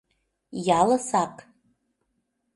Ялысак. 0.79 1.33